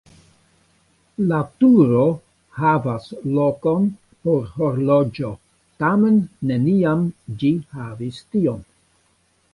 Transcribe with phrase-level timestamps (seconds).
[1.31, 2.05] La turo
[2.61, 3.05] havas
[3.35, 3.85] lokon
[4.25, 5.29] por horloĝo,
[5.85, 6.19] tamen
[6.53, 7.05] neniam
[7.43, 8.65] ĝi havis tion.